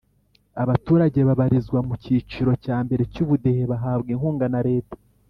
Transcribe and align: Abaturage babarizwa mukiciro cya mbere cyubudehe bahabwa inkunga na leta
Abaturage 0.63 1.19
babarizwa 1.27 1.79
mukiciro 1.87 2.51
cya 2.63 2.77
mbere 2.85 3.01
cyubudehe 3.13 3.63
bahabwa 3.71 4.09
inkunga 4.15 4.45
na 4.53 4.59
leta 4.67 4.95